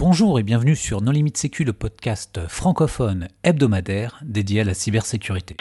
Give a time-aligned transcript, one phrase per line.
[0.00, 5.56] Bonjour et bienvenue sur Non Limite Sécu, le podcast francophone hebdomadaire dédié à la cybersécurité.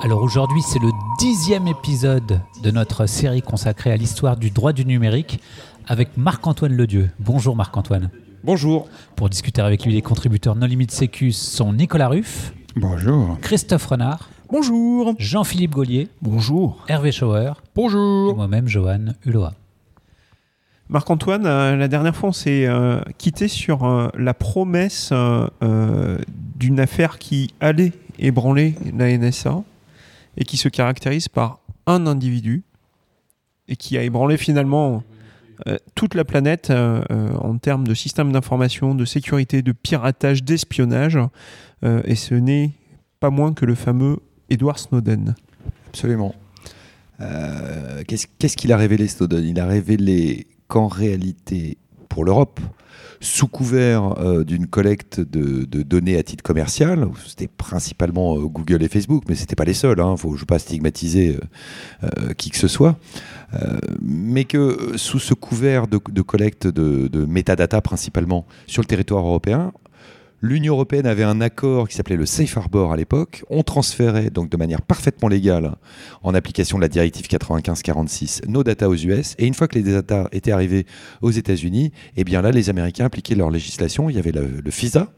[0.00, 0.90] Alors aujourd'hui, c'est le
[1.20, 5.38] dixième épisode de notre série consacrée à l'histoire du droit du numérique
[5.86, 7.10] avec Marc-Antoine Ledieu.
[7.20, 8.10] Bonjour Marc-Antoine.
[8.42, 8.88] Bonjour.
[9.14, 12.52] Pour discuter avec lui, les contributeurs Non Limite Sécu sont Nicolas Ruff.
[12.76, 13.38] Bonjour.
[13.40, 14.30] Christophe Renard.
[14.48, 15.14] Bonjour.
[15.18, 16.08] Jean-Philippe Gaulier.
[16.22, 16.84] Bonjour.
[16.88, 17.52] Hervé Schauer.
[17.74, 18.32] Bonjour.
[18.32, 19.48] Et moi-même, Johan Hulot.
[20.88, 25.12] Marc-Antoine, euh, la dernière fois, on s'est euh, quitté sur euh, la promesse
[26.56, 29.62] d'une affaire qui allait ébranler la NSA
[30.36, 32.62] et qui se caractérise par un individu
[33.68, 35.02] et qui a ébranlé finalement
[35.94, 41.18] toute la planète en termes de système d'information, de sécurité, de piratage, d'espionnage.
[42.04, 42.72] et ce n'est
[43.20, 45.34] pas moins que le fameux Edward Snowden.
[45.88, 46.34] Absolument.
[47.18, 49.44] Qu'est-ce qu'il a révélé Snowden?
[49.44, 51.78] Il a révélé qu'en réalité,
[52.10, 52.60] pour l'Europe,
[53.22, 58.88] sous couvert euh, d'une collecte de, données à titre commercial, c'était principalement euh, Google et
[58.88, 61.38] Facebook, mais ce n'était pas les seuls, hein, faut, je ne veux pas stigmatiser
[62.02, 62.98] euh, qui que ce soit,
[64.00, 69.26] mais que sous ce couvert de, de collecte de, de métadata principalement sur le territoire
[69.26, 69.72] européen,
[70.42, 73.44] L'Union européenne avait un accord qui s'appelait le Safe Harbor à l'époque.
[73.50, 75.76] On transférait donc de manière parfaitement légale,
[76.22, 79.34] en application de la directive 95-46, nos data aux US.
[79.38, 80.86] Et une fois que les data étaient arrivés
[81.20, 84.08] aux États-Unis, eh bien là, les Américains appliquaient leur législation.
[84.08, 85.12] Il y avait le, FISA,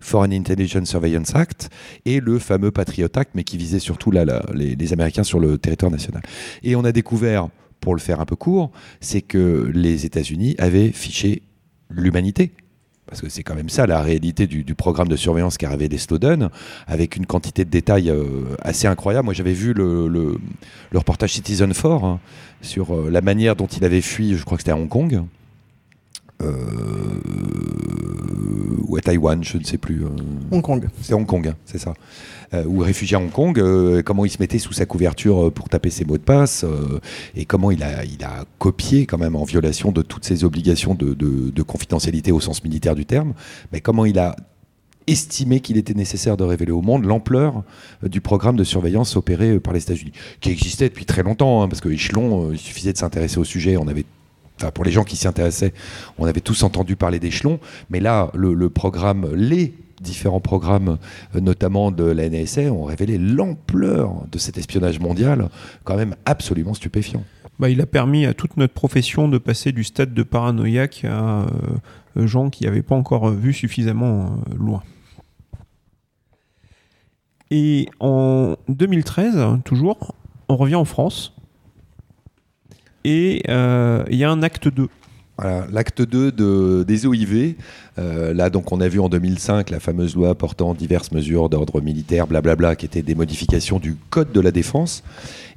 [0.00, 1.70] Foreign Intelligence Surveillance Act
[2.04, 6.20] et le fameux Patriot Act, mais qui visait surtout les, Américains sur le territoire national.
[6.62, 7.48] Et on a découvert,
[7.80, 11.44] pour le faire un peu court, c'est que les États-Unis avaient fiché
[11.88, 12.52] l'humanité
[13.06, 16.50] parce que c'est quand même ça la réalité du, programme de surveillance qu'a révélé Snowden,
[16.86, 18.24] avec une quantité de détails euh,
[18.60, 19.26] assez incroyable.
[19.26, 20.38] Moi, j'avais vu le,
[20.92, 22.20] reportage Citizen 4 hein,
[22.62, 25.22] sur euh, la manière dont il avait fui, je crois que c'était à Hong Kong.
[26.42, 26.52] Euh,
[29.06, 30.02] Taïwan, je ne sais plus.
[30.50, 30.88] Hong Kong.
[31.00, 31.94] C'est Hong Kong, hein, c'est ça.
[32.54, 35.50] Euh, ou réfugié à Hong Kong, euh, comment il se mettait sous sa couverture euh,
[35.50, 36.64] pour taper ses mots de passe,
[37.36, 40.94] et comment il a, il a copié quand même en violation de toutes ses obligations
[40.94, 43.32] de, de, confidentialité au sens militaire du terme,
[43.72, 44.34] mais comment il a
[45.06, 47.62] estimé qu'il était nécessaire de révéler au monde l'ampleur
[48.02, 51.80] du programme de surveillance opéré par les États-Unis, qui existait depuis très longtemps, hein, parce
[51.80, 54.04] que échelon, il suffisait de s'intéresser au sujet, on avait
[54.74, 55.74] Pour les gens qui s'y intéressaient,
[56.18, 60.98] on avait tous entendu parler d'échelon, mais là, le, programme, les différents programmes,
[61.34, 65.48] euh, notamment de la NSA, ont révélé l'ampleur de cet espionnage mondial,
[65.84, 67.22] quand même absolument stupéfiant.
[67.58, 71.46] Bah, il a permis à toute notre profession de passer du stade de paranoïaque à
[72.16, 74.82] euh, gens qui n'avaient pas encore vu suffisamment euh, loin.
[77.50, 80.14] Et en 2013, toujours,
[80.48, 81.35] on revient en France
[83.06, 84.88] et il y a un acte 2
[85.38, 87.56] L'acte 2 de, des OIV,
[87.98, 91.82] euh, là donc on a vu en 2005 la fameuse loi portant diverses mesures d'ordre
[91.82, 95.02] militaire, blablabla, qui étaient des modifications du Code de la défense.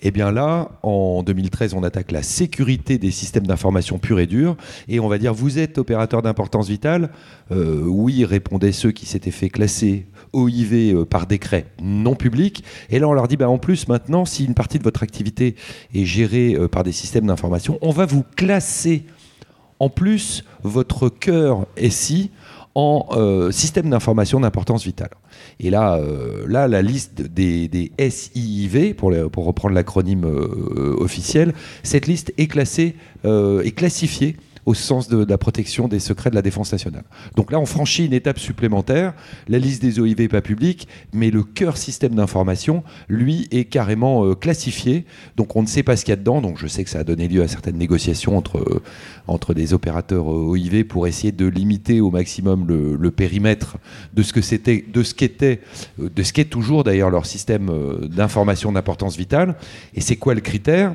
[0.01, 4.27] Et eh bien là, en 2013, on attaque la sécurité des systèmes d'information pure et
[4.27, 4.57] dure,
[4.89, 7.09] et on va dire vous êtes opérateur d'importance vitale.
[7.51, 12.65] Euh, oui, répondaient ceux qui s'étaient fait classer OIV euh, par décret non public.
[12.89, 15.55] Et là, on leur dit, bah, en plus, maintenant, si une partie de votre activité
[15.93, 19.05] est gérée par des systèmes d'information, on va vous classer
[19.79, 22.31] en plus votre cœur SI
[22.75, 25.09] en euh, système d'information d'importance vitale.
[25.59, 31.53] Et là, euh, la liste des, SIIV, pour, pour reprendre l'acronyme euh, officiel,
[31.83, 34.37] cette liste est classée, est classifiée
[34.69, 37.03] au sens de, la protection des secrets de la défense nationale.
[37.35, 39.15] Donc là, on franchit une étape supplémentaire.
[39.47, 44.25] La liste des OIV n'est pas publique, mais le cœur système d'information, lui, est carrément
[44.25, 45.05] euh, classifié.
[45.37, 46.39] Donc on ne sait pas ce qu'il y a dedans.
[46.39, 48.83] Donc je sais que ça a donné lieu à certaines négociations entre, euh,
[49.25, 53.77] entre des opérateurs euh, OIV pour essayer de limiter au maximum le, périmètre
[54.13, 55.61] de ce que c'était, de ce qu'était,
[55.97, 57.71] de ce qu'est toujours d'ailleurs leur système
[58.03, 59.55] d'information d'importance vitale.
[59.95, 60.93] Et c'est quoi le critère?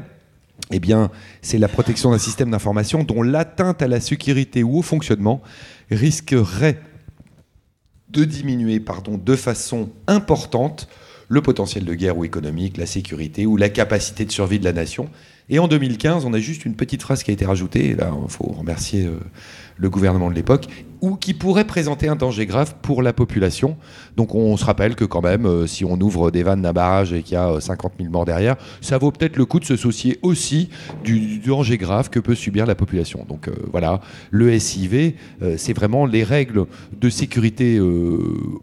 [0.71, 1.11] Eh bien,
[1.43, 5.43] c'est la protection d'un système d'information dont l'atteinte à la sécurité ou au fonctionnement
[5.91, 6.81] risquerait
[8.09, 10.89] de diminuer pardon, de façon importante
[11.29, 14.73] le potentiel de guerre ou économique, la sécurité ou la capacité de survie de la
[14.73, 15.09] nation.
[15.49, 18.31] Et en 2015, on a juste une petite phrase qui a été rajoutée, là, il
[18.31, 19.19] faut remercier euh,
[19.77, 20.67] le gouvernement de l'époque,
[21.05, 23.77] ou qui pourrait présenter un danger grave pour la population.
[24.17, 27.13] Donc on se rappelle que quand même, euh, si on ouvre des vannes d'un barrage
[27.13, 29.67] et qu'il y a 50 euh, 000 morts derrière, ça vaut peut-être le coup de
[29.67, 30.71] se soucier aussi
[31.05, 33.27] du, danger grave que peut subir la population.
[33.29, 35.15] Donc voilà, le SIV,
[35.59, 36.65] c'est vraiment les règles
[36.99, 37.79] de sécurité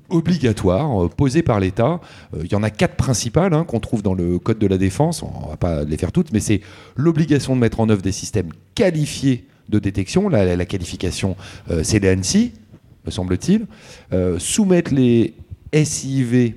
[0.09, 1.99] obligatoires posées par l'État.
[2.41, 5.21] Il y en a quatre principales hein, qu'on trouve dans le Code de la Défense,
[5.21, 6.61] on ne va pas les faire toutes, mais c'est
[6.95, 10.29] l'obligation de mettre en œuvre des systèmes qualifiés de détection.
[10.29, 11.35] La, qualification,
[11.71, 12.53] euh, l'ANSI,
[13.05, 13.65] me semble-t-il.
[14.13, 15.33] Euh, soumettre les
[15.73, 16.53] SIV,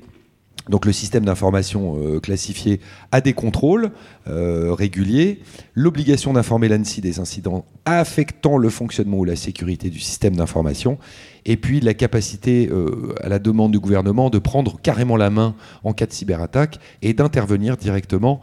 [0.68, 2.80] donc le système d'information euh, classifié,
[3.12, 3.90] à des contrôles
[4.26, 5.40] réguliers.
[5.74, 10.98] L'obligation d'informer l'ANSI des incidents affectant le fonctionnement ou la sécurité du système d'information
[11.46, 15.54] et puis la capacité, euh, à la demande du gouvernement, de prendre carrément la main
[15.82, 18.40] en cas de cyberattaque et d'intervenir directement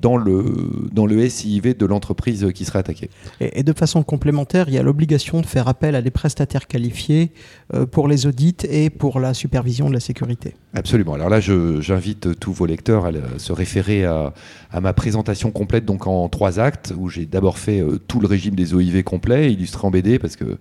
[0.00, 3.10] dans le, dans le SIV de l'entreprise qui serait attaquée.
[3.40, 7.32] Et, de façon complémentaire, il y a l'obligation de faire appel à des prestataires qualifiés
[7.74, 10.54] euh, pour les audits et pour la supervision de la sécurité.
[10.74, 11.14] Absolument.
[11.14, 14.32] Alors là, j'invite tous vos lecteurs à, se référer à,
[14.70, 18.26] à, ma présentation complète, donc en trois actes, où j'ai d'abord fait euh, tout le
[18.26, 20.58] régime des OIV complet, illustré en BD, parce que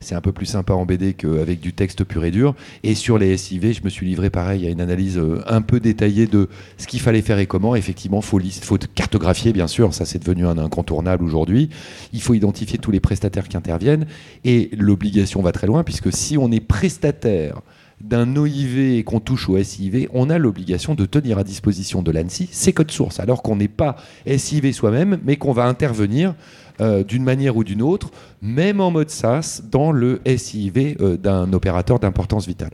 [0.00, 2.54] c'est un peu plus sympa en BD qu'avec du texte pur et dur.
[2.82, 5.80] Et sur les SIV, je me suis livré pareil à une analyse euh, un peu
[5.80, 7.74] détaillée de ce qu'il fallait faire et comment.
[7.74, 11.70] Effectivement, faut, faut cartographier, bien sûr, ça c'est devenu un incontournable aujourd'hui.
[12.12, 14.06] Il faut identifier tous les prestataires qui interviennent.
[14.44, 17.62] Et l'obligation va très loin, puisque si on est prestataire
[18.00, 22.10] d'un OIV et qu'on touche au SIV, on a l'obligation de tenir à disposition de
[22.10, 23.96] l'ANSI ses codes sources, alors qu'on n'est pas
[24.26, 26.34] SIV soi-même, mais qu'on va intervenir
[26.80, 28.10] euh, d'une manière ou d'une autre,
[28.42, 32.72] même en mode SaaS, dans le SIV euh, d'un opérateur d'importance vitale.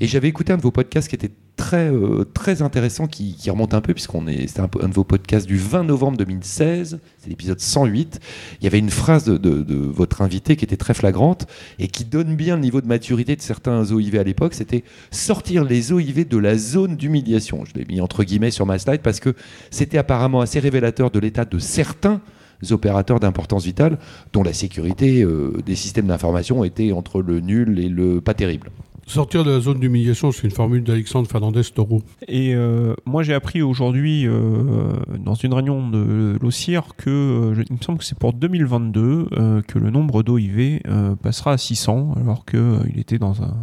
[0.00, 3.74] Et j'avais écouté un de vos podcasts qui était très, euh, très intéressant, qui, remonte
[3.74, 7.60] un peu, puisqu'on est, c'était un, de vos podcasts du 20 novembre 2016, c'est l'épisode
[7.60, 8.20] 108.
[8.60, 11.46] Il y avait une phrase de, votre invité qui était très flagrante
[11.78, 14.54] et qui donne bien le niveau de maturité de certains OIV à l'époque.
[14.54, 17.64] C'était sortir les OIV de la zone d'humiliation.
[17.64, 19.34] Je l'ai mis entre guillemets sur ma slide parce que
[19.70, 22.20] c'était apparemment assez révélateur de l'état de certains
[22.70, 23.98] opérateurs d'importance vitale
[24.32, 28.70] dont la sécurité euh, des systèmes d'information était entre le nul et le pas terrible.
[29.08, 32.02] Sortir de la zone d'humiliation, c'est une formule d'Alexandre Fernandez Toro.
[32.26, 37.80] Et euh, moi, j'ai appris aujourd'hui, euh, dans une réunion de l'OCIR, que il me
[37.80, 40.80] semble que c'est pour 2022 que le nombre d'OIV
[41.22, 43.54] passera à 600, alors qu'il était dans un,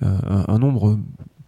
[0.00, 0.98] un, nombre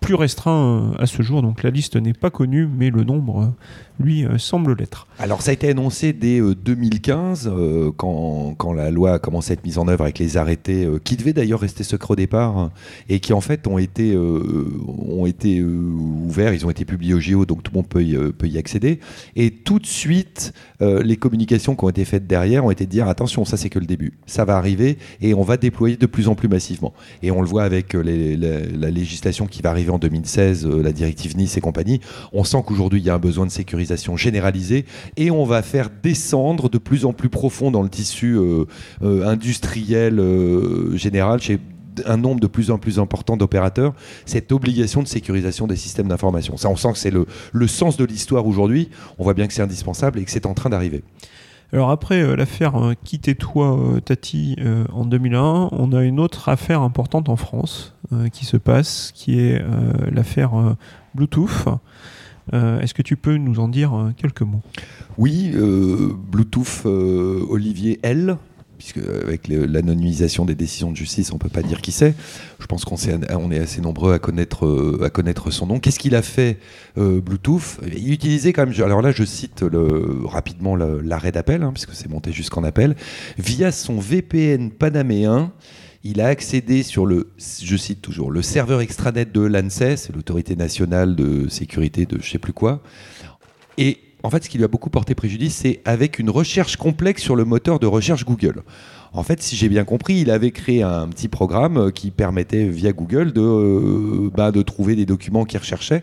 [0.02, 1.40] plus restreint à ce jour.
[1.40, 3.54] Donc la liste n'est pas connue, mais le nombre
[4.02, 5.06] lui, euh, semble l'être.
[5.18, 9.52] Alors ça a été annoncé dès 2015, euh, euh, quand, quand, la loi a commencé
[9.52, 12.70] à être mise en œuvre avec les arrêtés, qui devaient d'ailleurs rester secrets au départ,
[13.08, 17.46] et qui en fait ont été, ont été ouverts, ils ont été publiés au JO,
[17.46, 19.00] donc tout le monde peut y, accéder.
[19.36, 23.08] Et tout de suite, les communications qui ont été faites derrière ont été de dire,
[23.08, 26.28] attention, ça c'est que le début, ça va arriver, et on va déployer de plus
[26.28, 26.92] en plus massivement.
[27.22, 31.56] Et on le voit avec la, législation qui va arriver en 2016, la directive Nice
[31.56, 32.00] et compagnie,
[32.32, 33.82] on sent qu'aujourd'hui il y a un besoin de sécurité
[34.16, 34.84] généralisée
[35.16, 38.64] et on va faire descendre de plus en plus profond dans le tissu euh,
[39.02, 41.58] euh, industriel euh, général chez
[42.06, 43.92] un nombre de plus en plus important d'opérateurs,
[44.24, 46.56] cette obligation de sécurisation des systèmes d'information.
[46.56, 48.88] Ça, on sent que c'est le, le sens de l'histoire aujourd'hui.
[49.18, 51.02] On voit bien que c'est indispensable et que c'est en train d'arriver.
[51.72, 52.74] Alors après l'affaire
[53.04, 54.56] Quittez-toi Tati
[54.92, 57.94] en 2001, on a une autre affaire importante en France
[58.32, 59.64] qui se passe, qui est
[60.10, 60.76] l'affaire
[61.14, 61.66] Bluetooth.
[62.52, 64.62] Euh, est-ce que tu peux nous en dire euh, quelques mots?
[65.18, 68.36] Oui, euh, Bluetooth Olivier L,
[68.82, 72.14] puisque avec l'anonymisation des décisions de justice, on ne peut pas dire qui c'est.
[72.58, 75.78] Je pense qu'on est, assez nombreux à connaître, à connaître son nom.
[75.78, 76.58] Qu'est-ce qu'il a fait,
[76.96, 77.78] Bluetooth?
[77.96, 79.64] Il utilisait quand même, alors là je cite
[80.24, 82.96] rapidement l'arrêt d'appel, hein, puisque c'est monté jusqu'en appel,
[83.38, 85.52] via son VPN panaméen,
[86.04, 91.14] il a accédé sur le, je cite toujours, le serveur extranet de l'ANSES, l'autorité nationale
[91.14, 92.82] de sécurité de je sais plus quoi.
[93.78, 97.22] Et en fait, ce qui lui a beaucoup porté préjudice, c'est avec une recherche complexe
[97.22, 98.62] sur le moteur de recherche Google.
[99.12, 102.92] En fait, si j'ai bien compris, il avait créé un petit programme qui permettait via
[102.92, 106.02] Google de, euh, bah, de trouver des documents qu'il recherchait.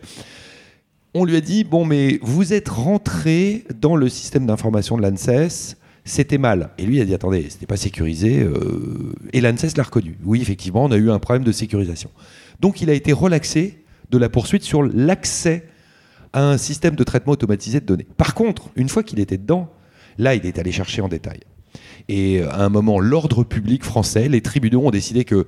[1.15, 5.75] On lui a dit, bon, mais vous êtes rentré dans le système d'information de l'ANSES,
[6.05, 6.69] c'était mal.
[6.77, 8.41] Et lui, a dit attendez, c'était pas sécurisé.
[8.41, 9.13] Euh...
[9.33, 10.17] Et l'ANSES l'a reconnu.
[10.23, 12.11] Oui, effectivement, on a eu un problème de sécurisation.
[12.59, 15.65] Donc, il a été relaxé de la poursuite sur l'accès
[16.33, 18.07] à un système de traitement automatisé de données.
[18.17, 19.69] Par contre, une fois qu'il était dedans,
[20.17, 21.39] là, il est allé chercher en détail.
[22.07, 25.47] Et à un moment, l'ordre public français, les tribunaux ont décidé que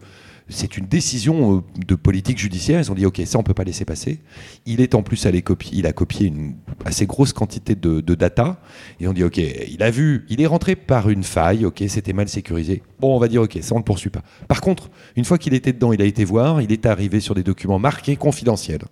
[0.52, 2.80] c'est une décision euh, de politique judiciaire.
[2.80, 4.20] Ils ont dit, OK, ça, on peut pas laisser passer.
[4.66, 8.60] Il est en plus allé copier, il a copié une assez grosse quantité de, data.
[9.00, 12.14] Ils ont dit, OK, il a vu, il est rentré par une faille, OK, c'était
[12.14, 12.84] mal sécurisé.
[13.00, 14.22] Bon, on va dire, OK, ça, on ne poursuit pas.
[14.48, 17.34] Par contre, une fois qu'il était dedans, il a été voir, il est arrivé sur
[17.34, 18.84] des documents marqués confidentiels.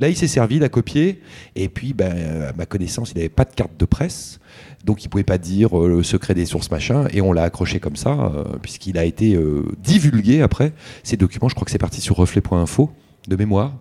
[0.00, 1.20] Là, il s'est servi, il a copié,
[1.56, 4.38] et puis, ben, à ma connaissance, il n'avait pas de carte de presse,
[4.84, 7.80] donc il pouvait pas dire euh, le secret des sources machin, et on l'a accroché
[7.80, 10.72] comme ça, euh, puisqu'il a été euh, divulgué après.
[11.02, 12.90] Ces documents, je crois que c'est parti sur reflet.info,
[13.28, 13.74] de mémoire.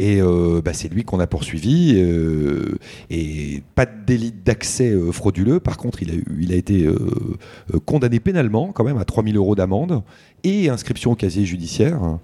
[0.00, 0.20] Et
[0.64, 1.98] bah, c'est lui qu'on a poursuivi.
[3.10, 5.58] et pas de délit d'accès frauduleux.
[5.58, 6.88] Par contre, il a, il a été
[7.84, 10.04] condamné pénalement, quand même, à 3000 euros d'amende
[10.44, 12.20] et inscription au casier judiciaire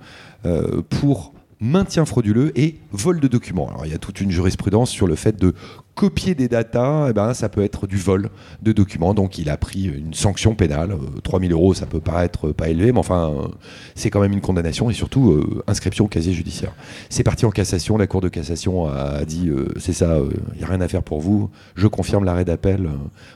[0.46, 3.68] euh, pour maintien frauduleux et vol de documents.
[3.68, 5.54] Alors, il y a toute une jurisprudence sur le fait de
[5.94, 8.30] copier des datas, eh ben, ça peut être du vol
[8.62, 9.14] de documents.
[9.14, 10.92] Donc, il a pris une sanction pénale.
[10.92, 13.48] Euh, 3000 euros, ça peut paraître pas élevé, mais enfin, euh,
[13.94, 16.72] c'est quand même une condamnation et surtout euh, inscription au casier judiciaire.
[17.10, 17.96] C'est parti en cassation.
[17.96, 20.18] La Cour de cassation a dit euh, c'est ça,
[20.54, 21.50] il n'y a rien à faire pour vous.
[21.74, 22.86] Je confirme l'arrêt d'appel.
[22.86, 22.90] Euh,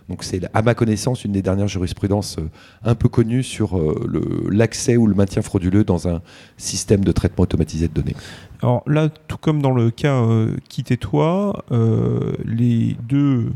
[0.09, 2.49] Donc, c'est à ma connaissance une des dernières jurisprudences euh,
[2.85, 6.21] un peu connues sur euh, l'accès ou le maintien frauduleux dans un
[6.57, 8.17] système de traitement automatisé de données.
[8.63, 13.51] Alors là, tout comme dans le cas euh, Quitte-toi, euh, les deux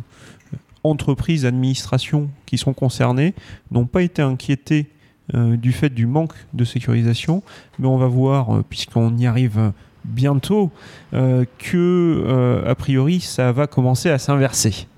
[0.84, 3.34] entreprises, administrations qui sont concernées
[3.70, 4.88] n'ont pas été inquiétées
[5.34, 7.42] euh, du fait du manque de sécurisation,
[7.78, 9.72] mais on va voir, euh, puisqu'on y arrive
[10.04, 10.72] bientôt,
[11.12, 14.88] que a priori ça va commencer à s'inverser.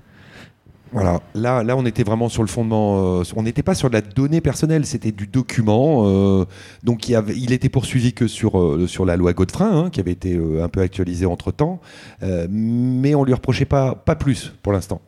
[0.95, 3.95] Voilà, là, là on était vraiment sur le fondement, euh, on n'était pas sur de
[3.95, 6.05] la donnée personnelle, c'était du document.
[6.07, 6.45] euh,
[6.85, 10.83] donc il, était poursuivi que sur, euh, la loi Godefrein, qui avait été un peu
[10.83, 11.81] actualisée entre-temps,
[12.23, 15.01] euh, mais on lui reprochait pas, plus pour l'instant.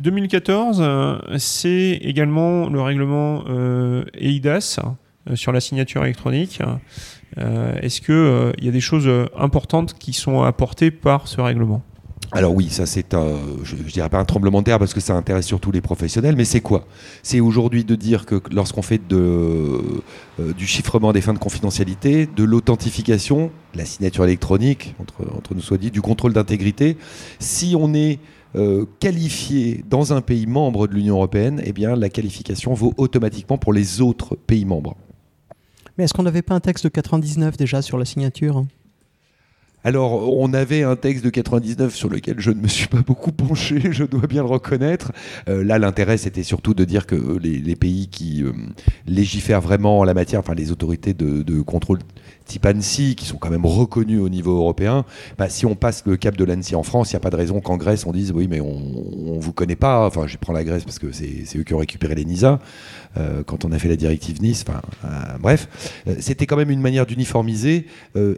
[0.00, 3.42] 2014, euh, c'est également le règlement
[4.14, 4.78] EIDAS
[5.28, 6.62] euh, sur la signature électronique.
[7.36, 11.82] Est-ce qu'il il y a des choses importantes qui sont apportées par ce règlement?
[12.30, 15.14] Alors oui, ça c'est un, je, dirais pas un tremblement de terre parce que ça
[15.14, 16.86] intéresse surtout les professionnels, mais c'est quoi?
[17.22, 20.02] C'est aujourd'hui de dire que lorsqu'on fait euh,
[20.56, 25.78] du chiffrement des fins de confidentialité, de l'authentification, la signature électronique, entre, entre nous soit
[25.78, 26.98] dit, du contrôle d'intégrité,
[27.38, 28.18] si on est
[28.56, 33.56] euh, qualifié dans un pays membre de l'Union européenne, eh bien la qualification vaut automatiquement
[33.56, 34.96] pour les autres pays membres.
[35.96, 38.64] Mais est-ce qu'on n'avait pas un texte de 99 déjà sur la signature?
[39.84, 43.32] Alors, on avait un texte de 99 sur lequel je ne me suis pas beaucoup
[43.32, 45.12] penché, je dois bien le reconnaître.
[45.48, 48.52] Euh, là, l'intérêt, c'était surtout de dire que les, les pays qui euh,
[49.06, 52.00] légifèrent vraiment en la matière, enfin les autorités de contrôle
[52.48, 55.04] type ANSI, qui sont quand même reconnues au niveau européen,
[55.36, 57.36] bah, si on passe le cap de l'ANSI en France, il n'y a pas de
[57.36, 60.06] raison qu'en Grèce, on dise oui, mais on ne vous connaît pas.
[60.06, 62.58] Enfin, je prends la Grèce parce que c'est eux qui ont récupéré les NISA
[63.16, 64.64] euh, quand on a fait la directive Nice.
[64.66, 65.68] Enfin, euh, bref,
[66.06, 67.86] Euh, c'était quand même une manière d'uniformiser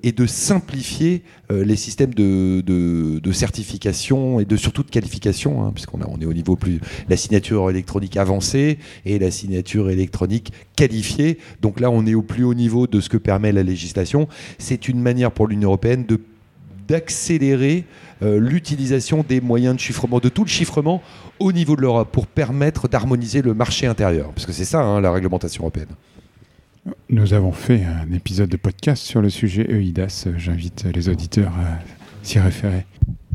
[0.03, 6.27] et de simplifier les systèmes de, certification et de surtout de qualification, hein, puisqu'on est
[6.27, 11.39] au niveau plus la signature électronique avancée et la signature électronique qualifiée.
[11.61, 14.00] Donc là, on est au plus haut niveau de ce que permet la législation.
[14.59, 16.21] C'est une manière pour l'Union européenne de
[16.91, 17.85] d'accélérer
[18.21, 21.01] euh, l'utilisation des moyens de chiffrement, de tout le chiffrement
[21.39, 24.33] au niveau de l'Europe pour permettre d'harmoniser le marché intérieur.
[24.33, 25.95] Parce que c'est ça, hein, la réglementation européenne.
[27.09, 30.27] Nous avons fait un épisode de podcast sur le sujet EIDAS.
[30.37, 31.79] J'invite les auditeurs à
[32.25, 32.87] s'y référer.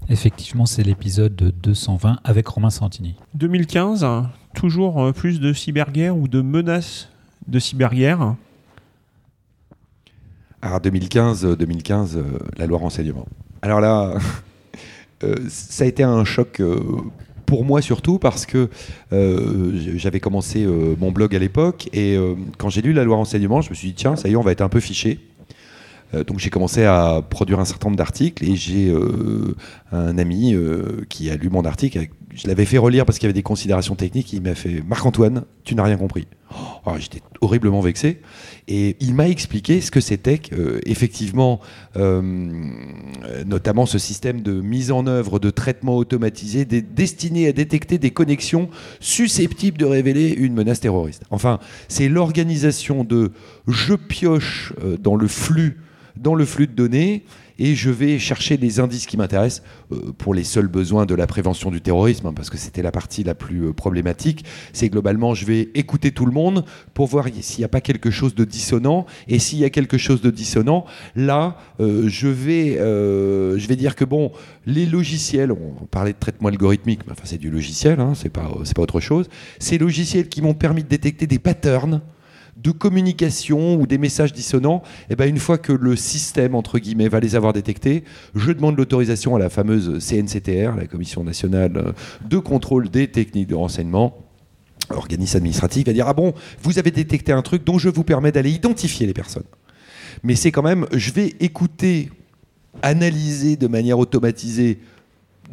[0.09, 3.15] Effectivement, c'est l'épisode 220 avec Romain Santini.
[3.35, 4.05] 2015,
[4.53, 7.09] toujours euh, plus de cyberguerre ou de menaces
[7.47, 8.35] de cyberguerre?
[10.65, 12.23] Alors 2015, euh, 2015 euh,
[12.57, 13.27] la loi renseignement.
[13.61, 14.15] Alors là,
[15.23, 16.79] euh, ça a été un choc euh,
[17.45, 18.69] pour moi surtout parce que
[19.13, 22.17] euh, j'avais commencé mon blog à l'époque et
[22.57, 24.41] quand j'ai lu la loi renseignement, je me suis dit tiens, ça y est, on
[24.41, 25.19] va être un peu fiché.
[26.27, 28.91] Donc j'ai commencé à produire un certain nombre d'articles et j'ai
[29.91, 30.55] un ami
[31.09, 32.07] qui a lu mon article.
[32.35, 34.33] Je l'avais fait relire parce qu'il y avait des considérations techniques.
[34.33, 36.27] Il m'a fait Marc-Antoine, tu n'as rien compris.
[36.85, 38.21] Oh, J'étais horriblement vexé.
[38.67, 41.61] Et il m'a expliqué ce que c'était que, effectivement,
[41.95, 42.49] euh,
[43.45, 48.11] notamment ce système de mise en œuvre de traitement automatisé dé- destiné à détecter des
[48.11, 51.23] connexions susceptibles de révéler une menace terroriste.
[51.29, 53.31] Enfin, c'est l'organisation de
[53.67, 55.79] je pioche euh, dans le flux
[56.17, 57.23] dans le flux de données
[57.59, 61.27] et je vais chercher les indices qui m'intéressent euh, pour les seuls besoins de la
[61.27, 64.45] prévention du terrorisme, hein, parce que c'était la partie la plus euh, problématique.
[64.73, 68.11] C'est globalement, je vais écouter tout le monde pour voir s'il n'y a pas quelque
[68.11, 72.75] chose de dissonant, et s'il y a quelque chose de dissonant, là, euh, je, vais,
[72.75, 74.31] je vais dire que bon,
[74.65, 78.51] les logiciels, on parlait de traitement algorithmique, mais enfin c'est du logiciel, hein, c'est pas,
[78.75, 79.29] pas autre chose.
[79.59, 82.01] Ces logiciels qui m'ont permis de détecter des patterns
[82.55, 86.79] de communication ou des messages dissonants, et eh ben une fois que le système, entre
[86.79, 91.93] guillemets, va les avoir détectés, je demande l'autorisation à la fameuse CNCTR, la Commission nationale
[92.27, 94.17] de contrôle des techniques de renseignement,
[94.89, 98.31] organisme administratif, va dire, ah bon, vous avez détecté un truc dont je vous permets
[98.31, 99.43] d'aller identifier les personnes.
[100.23, 102.09] Mais c'est quand même, je vais écouter,
[102.81, 104.79] analyser de manière automatisée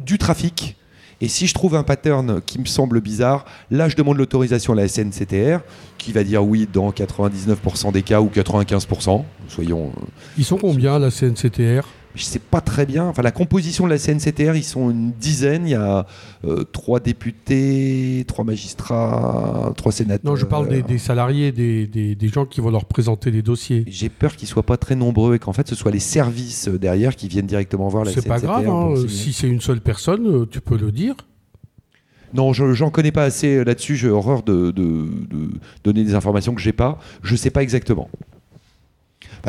[0.03, 0.77] du trafic,
[1.23, 4.75] et si je trouve un pattern qui me semble bizarre, là, je demande l'autorisation à
[4.75, 5.61] la SNCTR,
[5.97, 9.23] qui va dire oui dans 99% des cas ou 95%.
[9.47, 9.93] Soyons.
[9.95, 10.05] Euh,
[10.37, 13.05] ils sont combien, la CNCTR je sais pas très bien.
[13.05, 15.67] Enfin, la composition de la CNCTR, ils sont une dizaine.
[15.67, 16.05] Il y a
[16.45, 20.31] euh, trois députés, trois magistrats, trois sénateurs.
[20.31, 23.83] Non, je parle des, salariés, des, des, gens qui vont leur présenter les dossiers.
[23.87, 27.15] J'ai peur qu'ils soient pas très nombreux et qu'en fait, ce soit les services derrière
[27.15, 28.21] qui viennent directement voir la CNCTR.
[28.23, 28.69] C'est pas grave.
[28.69, 28.93] Hein.
[29.07, 31.15] si c'est une seule personne, euh, tu peux le dire.
[32.33, 33.95] Non, je n'en connais pas assez là-dessus.
[33.95, 35.49] J'ai horreur de, de, de,
[35.83, 36.97] donner des informations que j'ai pas.
[37.21, 38.09] Je sais pas exactement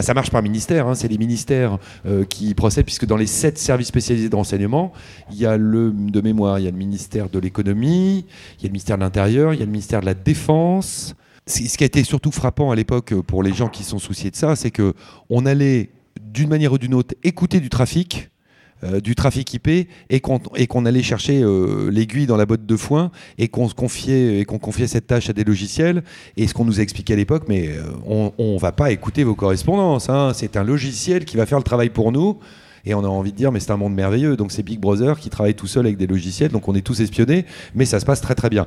[0.02, 3.58] ça marche par ministère, hein, c'est les ministères euh, qui procèdent, puisque dans les sept
[3.58, 4.92] services spécialisés de renseignement,
[5.30, 8.26] il y a le, de mémoire, il y a le ministère de l'économie,
[8.58, 11.14] il y a le ministère de l'Intérieur, il y a le ministère de la Défense.
[11.46, 14.30] Ce qui a été surtout frappant à l'époque euh, pour les gens qui sont souciés
[14.30, 14.94] de ça, c'est que
[15.30, 18.30] on allait d'une manière ou d'une autre écouter du trafic,
[18.82, 23.12] euh, du trafic IP et qu'on allait chercher euh, l'aiguille dans la botte de foin
[23.38, 26.02] et qu'on confiait et confiait cette tâche à des logiciels
[26.36, 29.22] et ce qu'on nous a expliqué à l'époque mais euh, on, ne va pas écouter
[29.22, 30.32] vos correspondances hein.
[30.34, 32.40] c'est un logiciel qui va faire le travail pour nous
[32.86, 34.36] et on a envie de dire mais c'est un monde merveilleux.
[34.36, 36.50] Donc c'est Big Brother qui travaille tout seul avec des logiciels.
[36.50, 38.66] Donc on est tous espionnés mais ça se passe très très bien.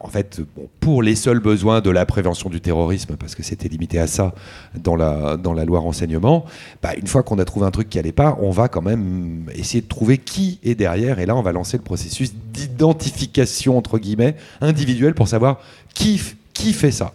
[0.00, 0.40] En fait
[0.80, 4.34] pour les seuls besoins de la prévention du terrorisme parce que c'était limité à ça
[4.74, 6.44] dans la, dans la loi renseignement
[6.82, 9.50] bah, une fois qu'on a trouvé un truc qui allait pas on va quand même
[9.54, 11.18] essayer de trouver qui est derrière.
[11.18, 15.58] Et là on va lancer le processus d'identification entre guillemets individuelle pour savoir
[15.94, 16.20] qui,
[16.52, 17.12] qui fait ça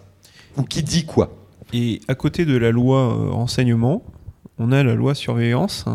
[0.58, 1.34] ou qui dit quoi.
[1.74, 4.04] Et à côté de la loi euh, renseignement,
[4.58, 5.86] on a la loi surveillance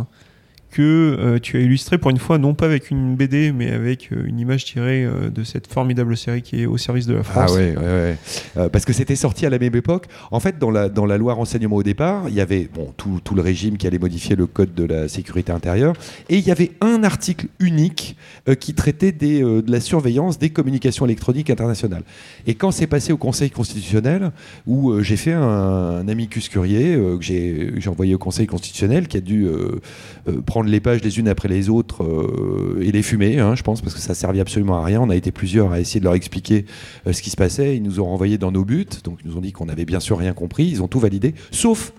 [0.75, 4.09] que euh, tu as illustré pour une fois, non pas avec une BD, mais avec
[4.11, 7.23] euh, une image tirée euh, de cette formidable série qui est au service de la
[7.23, 7.53] France.
[7.53, 8.17] Ah ouais, ouais,
[8.57, 8.69] ouais.
[8.71, 10.07] parce que c'était sorti à la même époque.
[10.33, 13.21] En fait, dans la, dans la loi renseignement au départ, il y avait bon, tout,
[13.23, 15.95] tout, le régime qui allait modifier le code de la sécurité intérieure,
[16.29, 18.17] et il y avait un article unique
[18.59, 22.03] qui traitait des, de la surveillance des communications électroniques internationales.
[22.49, 24.33] Et quand c'est passé au Conseil constitutionnel,
[24.67, 29.49] où j'ai fait un, amicus curier que j'ai envoyé au Conseil constitutionnel, qui a dû
[30.47, 33.81] prendre les pages les unes après les autres euh, et les fumer, hein, je pense,
[33.81, 35.01] parce que ça servait absolument à rien.
[35.01, 36.67] On a été plusieurs à essayer de leur expliquer
[37.07, 37.77] euh, ce qui se passait.
[37.77, 40.01] Ils nous ont renvoyés dans nos buts, donc ils nous ont dit qu'on n'avait bien
[40.01, 40.67] sûr rien compris.
[40.67, 41.93] Ils ont tout validé, sauf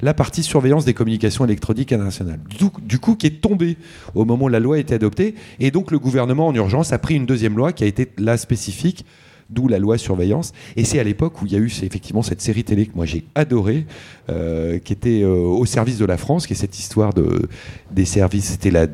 [0.00, 2.40] la partie surveillance des communications électroniques internationales.
[2.58, 3.76] Du, du, coup, qui est tombée
[4.14, 5.34] au moment où la loi a été adoptée.
[5.60, 8.36] Et donc, le gouvernement, en urgence, a pris une deuxième loi qui a été la
[8.36, 9.06] spécifique
[9.50, 10.52] d'où la loi surveillance.
[10.76, 13.06] Et c'est à l'époque où il y a eu effectivement cette série télé que moi
[13.06, 13.86] j'ai adorée,
[14.30, 17.48] euh, qui était euh, au service de la France, qui est cette histoire de,
[17.90, 18.86] des services, c'était la,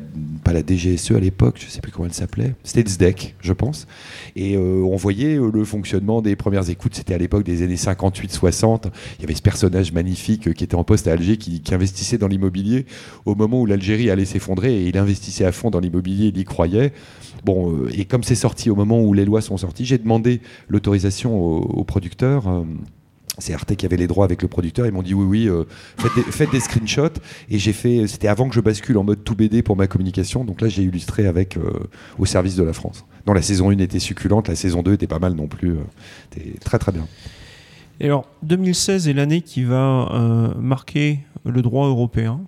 [0.43, 3.53] pas la DGSE à l'époque, je ne sais plus comment elle s'appelait, c'était SDEC, je
[3.53, 3.87] pense.
[4.35, 8.87] Et euh, on voyait le fonctionnement des premières écoutes, c'était à l'époque des années 58-60.
[9.17, 12.27] Il y avait ce personnage magnifique qui était en poste à Alger, qui, investissait dans
[12.27, 12.85] l'immobilier
[13.23, 16.43] au moment où l'Algérie allait s'effondrer, et il investissait à fond dans l'immobilier, il y
[16.43, 16.91] croyait.
[17.45, 21.39] Bon, et comme c'est sorti au moment où les lois sont sorties, j'ai demandé l'autorisation
[21.39, 22.63] au, producteur euh,
[23.37, 24.85] c'est Arte qui avait les droits avec le producteur.
[24.85, 25.63] Ils m'ont dit oui, oui, euh,
[25.97, 27.19] faites, des, screenshots.
[27.49, 28.05] Et j'ai fait.
[28.05, 30.43] C'était avant que je bascule en mode tout BD pour ma communication.
[30.43, 31.57] Donc là, j'ai illustré avec
[32.19, 33.05] au service de la France.
[33.25, 35.77] Non, la saison 1 était succulente, la saison 2 était pas mal non plus.
[36.29, 37.07] C'était très très bien.
[38.01, 42.41] Et alors, 2016 est l'année qui va marquer le droit européen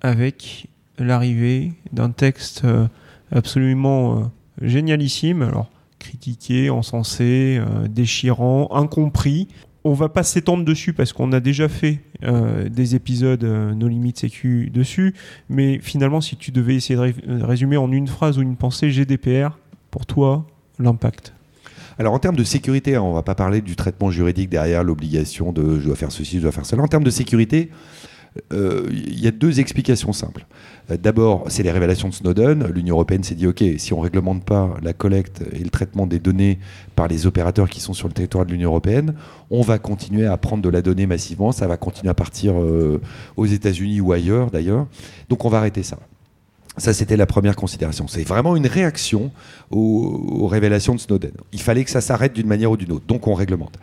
[0.00, 0.68] avec
[0.98, 2.86] l'arrivée d'un texte euh,
[3.30, 4.22] absolument euh,
[4.62, 5.70] génialissime, alors
[6.08, 9.48] critiqué, encensé, euh, déchirant, incompris.
[9.84, 12.00] On va pas s'étendre dessus parce qu'on a déjà fait
[12.68, 15.14] des épisodes No Limites Sécu dessus,
[15.48, 19.56] mais finalement, si tu devais essayer de résumer en une phrase ou une pensée GDPR,
[19.90, 20.46] pour toi,
[20.78, 21.32] l'impact?
[21.98, 25.52] Alors en termes de sécurité, hein, on va pas parler du traitement juridique derrière l'obligation
[25.52, 26.82] de je dois faire ceci, je dois faire cela.
[26.82, 28.07] En termes de sécurité, euh,
[28.50, 30.46] il y a deux explications simples.
[30.90, 32.70] Euh, D'abord, c'est les révélations de Snowden.
[32.74, 36.06] L'Union européenne s'est dit, OK, si on ne réglemente pas la collecte et le traitement
[36.06, 36.58] des données
[36.96, 39.14] par les opérateurs qui sont sur le territoire de l'Union européenne,
[39.50, 43.00] on va continuer à prendre de la donnée massivement, ça va continuer à partir euh,
[43.36, 44.86] aux États-Unis ou ailleurs d'ailleurs.
[45.28, 45.98] Donc on va arrêter ça.
[46.76, 48.06] Ça, c'était la première considération.
[48.06, 49.32] C'est vraiment une réaction
[49.68, 51.32] aux révélations de Snowden.
[51.52, 53.04] Il fallait que ça s'arrête d'une manière ou d'une autre.
[53.04, 53.76] Donc on réglemente.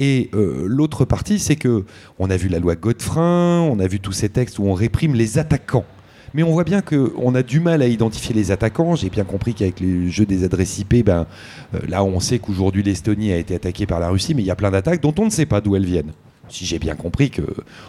[0.00, 1.84] Et euh, l'autre partie, c'est que
[2.18, 5.14] on a vu la loi Godefrein, on a vu tous ces textes où on réprime
[5.14, 5.84] les attaquants.
[6.32, 8.94] Mais on voit bien qu'on a du mal à identifier les attaquants.
[8.96, 11.26] J'ai bien compris qu'avec les jeux des adresses IP, ben,
[11.74, 14.50] euh, là on sait qu'aujourd'hui l'Estonie a été attaquée par la Russie, mais il y
[14.50, 16.12] a plein d'attaques dont on ne sait pas d'où elles viennent.
[16.48, 17.42] Si j'ai bien compris que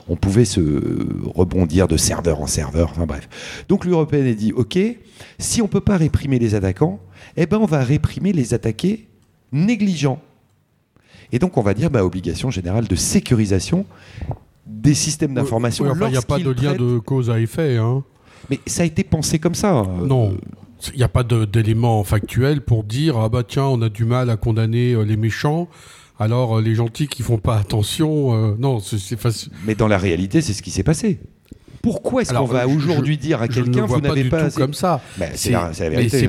[0.10, 0.60] on pouvait se
[1.34, 3.64] rebondir de serveur en serveur, enfin bref.
[3.70, 4.78] Donc l'Union européenne a dit, ok,
[5.40, 7.00] si on peut pas réprimer les attaquants,
[7.38, 9.08] eh ben on va réprimer les attaqués
[9.54, 10.20] négligents.
[11.32, 13.86] Et donc, on va dire bah, obligation générale de sécurisation
[14.66, 15.86] des systèmes d'information.
[15.86, 17.78] Oui, enfin, Il n'y a pas de lien de cause à effet.
[17.78, 18.04] Hein.
[18.50, 19.80] Mais ça a été pensé comme ça.
[19.80, 20.36] euh, Non.
[20.94, 24.32] Il n'y a pas d'éléments factuels pour dire ah bah tiens on a du mal
[24.32, 25.68] à condamner euh, les méchants
[26.18, 30.00] alors euh, les gentils qui font pas attention euh, non c'est facile Mais dans la
[30.00, 31.20] réalité, c'est ce qui s'est passé.
[31.82, 34.58] Pourquoi est-ce qu'on va aujourd'hui dire à quelqu'un vous pas n'avez du pas tout assez-
[34.58, 35.72] comme ça Bah, c'est hein.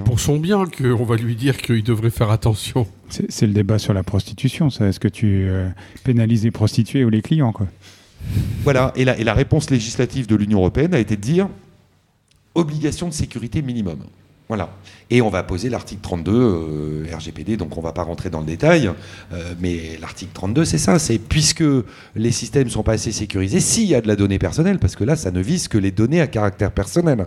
[0.05, 3.79] pour son bien qu'on va lui dire qu'il devrait faire attention C'est c'est le débat
[3.79, 4.87] sur la prostitution, ça.
[4.89, 5.69] Est-ce que tu euh,
[6.05, 7.67] pénalises les prostituées ou les clients, quoi?
[8.63, 11.49] Voilà, et la, et la réponse législative de l'Union européenne a été de dire
[12.55, 13.99] obligation de sécurité minimum.
[14.49, 14.71] Voilà.
[15.11, 18.41] Et on va poser l'article 32 euh, RGPD, donc on ne va pas rentrer dans
[18.41, 18.91] le détail,
[19.33, 21.65] euh, mais l'article 32, c'est ça, c'est puisque
[22.17, 24.97] les systèmes ne sont pas assez sécurisés, s'il y a de la donnée personnelle, parce
[24.97, 27.27] que là, ça ne vise que les données à caractère personnel.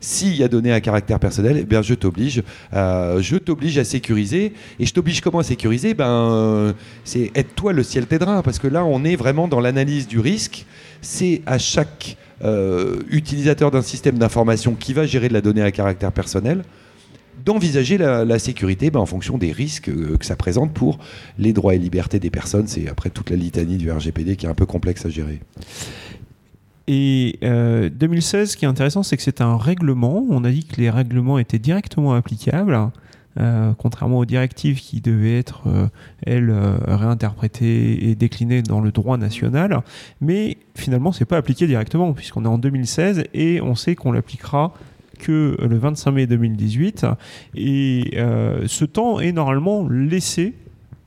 [0.00, 2.42] S'il y a données à caractère personnel, eh bien, je t'oblige,
[2.74, 4.52] euh, à sécuriser.
[4.80, 5.94] Et je t'oblige comment à sécuriser?
[5.94, 10.18] Ben, c'est aide-toi, le ciel t'aidera, parce que là, on est vraiment dans l'analyse du
[10.18, 10.66] risque.
[11.02, 12.16] C'est à chaque
[13.10, 16.64] utilisateur d'un système d'information qui va gérer de la donnée à caractère personnel
[17.44, 20.98] d'envisager la, sécurité ben, en fonction des risques euh, que ça présente pour
[21.38, 22.66] les droits et libertés des personnes.
[22.66, 25.40] C'est après toute la litanie du RGPD qui est un peu complexe à gérer.
[26.88, 30.24] Et euh, 2016, ce qui est intéressant, c'est que c'est un règlement.
[30.30, 32.74] On a dit que les règlements étaient directement applicables,
[33.40, 35.86] euh, contrairement aux directives qui devaient être, euh,
[36.26, 39.80] elles, euh, réinterprétées et déclinées dans le droit national.
[40.20, 44.74] Mais finalement, c'est pas appliqué directement, puisqu'on est en 2016 et on sait qu'on l'appliquera
[45.18, 47.06] que le 25 mai 2018.
[47.54, 48.16] Et
[48.66, 50.54] ce temps est normalement laissé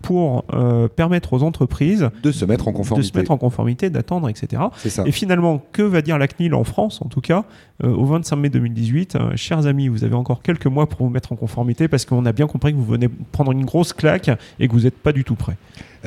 [0.06, 3.10] pour euh, permettre aux entreprises De se mettre en de conformité.
[3.12, 4.62] se mettre en conformité, d'attendre, etc.
[5.04, 7.46] Et finalement, que va dire la CNIL en France, en tout cas,
[7.84, 11.34] au 25 mai 2018 euh, Chers amis, vous avez encore quelques mois pour vous mettre
[11.34, 14.68] en conformité parce qu'on a bien compris que vous venez prendre une grosse claque et
[14.68, 15.58] que vous n'êtes pas du tout prêt.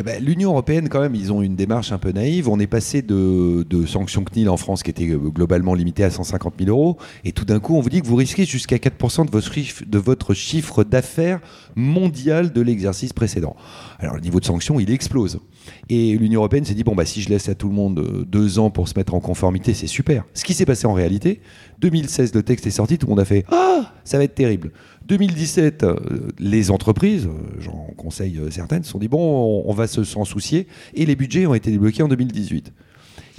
[0.01, 2.49] Eh ben, L'Union européenne, quand même, ils ont une démarche un peu naïve.
[2.49, 6.55] On est passé de, sanctions CNIL en France qui étaient euh, globalement limitées à 150
[6.57, 6.99] 000 euros.
[7.25, 10.85] Et tout d'un coup, on vous dit que vous risquez jusqu'à 4% de votre chiffre,
[10.85, 11.41] d'affaires
[11.75, 13.57] mondial de l'exercice précédent.
[13.99, 15.41] Alors, le niveau de sanction, il explose.
[15.89, 18.25] Et l'Union européenne s'est dit bon, bah, si je laisse à tout le monde euh,
[18.25, 20.25] deux ans pour se mettre en conformité, c'est super.
[20.33, 21.41] Ce qui s'est passé en réalité,
[21.81, 24.73] 2016, le texte est sorti, tout le monde a fait Ah, ça va être terrible.
[25.07, 25.97] 2017, euh,
[26.39, 30.25] les entreprises, euh, j'en conseille euh, certaines, se sont dit bon, on, va se- s'en
[30.25, 30.67] soucier.
[30.95, 32.73] Et les budgets ont été débloqués en 2018.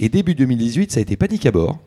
[0.00, 1.78] Et début 2018, ça a été panique à bord.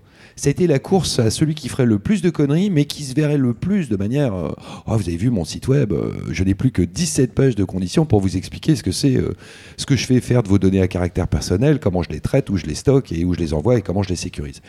[0.45, 3.37] Été la course à celui qui ferait le plus de conneries, mais qui se verrait
[3.37, 4.33] le plus de manière.
[4.35, 4.51] euh,
[4.85, 7.63] Oh, vous avez vu mon site web, euh, je n'ai plus que 17 pages de
[7.63, 9.33] conditions pour vous expliquer ce que c'est, euh,
[9.77, 12.49] ce que je fais faire de vos données à caractère personnel, comment je les traite,
[12.49, 14.61] où je les stocke et où je les envoie et comment je les sécurise.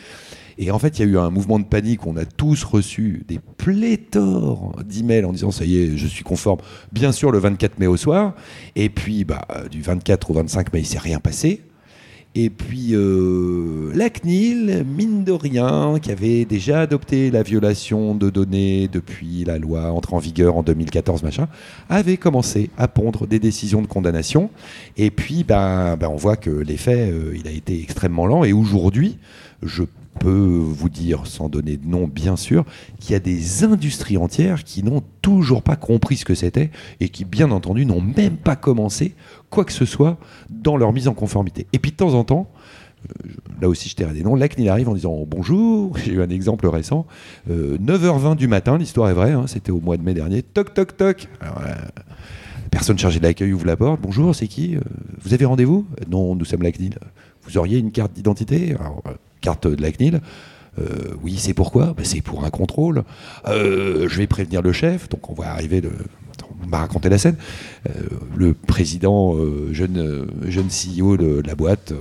[0.57, 2.07] Et en fait, il y a eu un mouvement de panique.
[2.07, 6.61] On a tous reçu des pléthores d'emails en disant ça y est, je suis conforme.
[6.93, 8.33] Bien sûr, le 24 mai au soir.
[8.77, 11.61] Et puis, bah, du 24 au 25 mai, il s'est rien passé.
[12.37, 18.29] Et puis, euh, la CNIL, mine de rien, qui avait déjà adopté la violation de
[18.29, 21.47] données depuis la loi entre en vigueur en 2014, machin,
[21.87, 24.49] avait commencé à pondre des décisions de condamnation.
[24.97, 28.43] Et puis, ben, ben, on voit que l'effet, euh, il a été extrêmement lent.
[28.43, 29.17] Et aujourd'hui,
[29.63, 29.83] je
[30.19, 32.65] peux vous dire, sans donner de nom bien sûr,
[32.99, 37.09] qu'il y a des industries entières qui n'ont toujours pas compris ce que c'était et
[37.09, 39.13] qui, bien entendu, n'ont même pas commencé
[39.55, 40.17] quoi que ce soit
[40.49, 41.65] dans leur mise en conformité.
[41.73, 42.51] Et puis de temps en temps,
[43.25, 43.29] euh,
[43.61, 46.29] là aussi je tairai des noms, la CNIL arrive en disant bonjour, j'ai eu un
[46.29, 47.05] exemple récent,
[47.49, 50.73] euh, 9h20 du matin, l'histoire est vraie, hein, c'était au mois de mai dernier, toc
[50.73, 51.27] toc toc.
[51.41, 51.47] Euh,
[52.69, 54.81] personne chargée de l'accueil ouvre la porte, bonjour, c'est qui Euh,
[55.21, 55.85] Vous avez rendez-vous?
[56.01, 56.97] Euh, Non, nous sommes la CNIL.
[57.47, 58.73] Vous auriez une carte d'identité?
[58.73, 60.19] Euh, Carte de la CNIL
[60.77, 60.83] Euh,
[61.23, 61.93] oui, c'est pourquoi?
[61.95, 63.03] Ben, C'est pour un contrôle.
[63.47, 66.24] Euh, je vais prévenir le chef, donc on va arriver le, attends,
[66.65, 67.35] on m'a raconté la scène.
[67.87, 67.91] Euh,
[68.35, 71.93] le président, euh, jeune, euh, jeune CEO de, la boîte,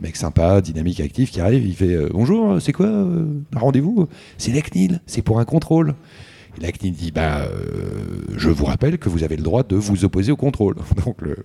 [0.00, 4.08] mec sympa, dynamique, actif, qui arrive, il fait Bonjour, c'est quoi un rendez-vous?
[4.36, 5.94] C'est la CNIL, c'est pour un contrôle.
[6.58, 7.46] Et la CNIL dit bah,
[8.36, 10.76] Je vous rappelle que vous avez le droit de vous opposer au contrôle.
[11.04, 11.36] Donc le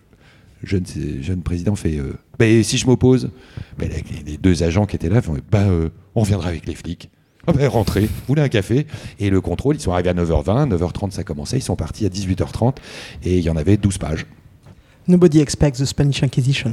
[0.63, 0.85] jeune,
[1.21, 1.99] jeune président fait
[2.39, 3.29] Bah, si je m'oppose?
[3.77, 3.85] Bah,
[4.25, 5.65] les, deux agents qui étaient là font Bah,
[6.15, 7.09] on viendra avec les flics.
[7.47, 8.87] Ah ben, rentrez, vous voulez un café?
[9.19, 12.09] Et le contrôle, ils sont arrivés à 9h20, 9h30 ça commençait, ils sont partis à
[12.09, 12.75] 18h30
[13.23, 14.25] et il y en avait 12 pages.
[15.07, 16.71] Nobody expects the Spanish Inquisition.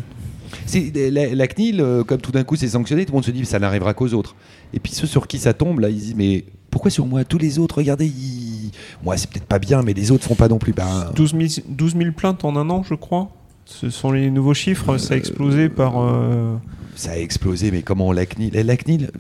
[0.95, 3.45] La, la CNIL, euh, comme tout d'un coup c'est sanctionné, tout le monde se dit
[3.45, 4.35] ça n'arrivera qu'aux autres.
[4.73, 7.25] Et puis ceux sur qui ça tombe, là, ils disent mais pourquoi sur moi?
[7.25, 8.71] Tous les autres, regardez, ils-
[9.03, 10.73] moi c'est peut-être pas bien, mais les autres font pas non plus.
[10.73, 13.31] Ben, 12 000, 12 000 plaintes en un an, je crois.
[13.65, 14.97] Ce sont les nouveaux chiffres.
[14.99, 16.01] Ça a explosé par.
[16.01, 16.57] euh,
[16.97, 18.53] ça a explosé, mais comment la CNIL?
[18.55, 19.11] La CNIL,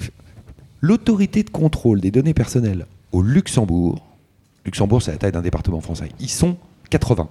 [0.80, 4.06] l'autorité de contrôle des données personnelles au Luxembourg,
[4.64, 6.56] Luxembourg c'est la taille d'un département français, ils sont
[6.90, 7.28] 80.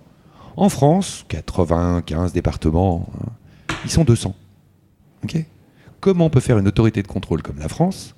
[0.57, 3.29] En France, 95 départements, hein,
[3.85, 4.35] ils sont 200.
[5.23, 5.45] Ok?
[5.99, 8.15] Comment on peut faire une autorité de contrôle comme la France